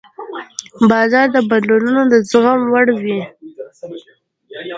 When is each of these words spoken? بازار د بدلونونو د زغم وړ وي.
بازار 0.89 1.27
د 1.35 1.37
بدلونونو 1.51 2.01
د 2.11 2.13
زغم 2.29 2.59
وړ 2.71 2.87
وي. 3.01 3.19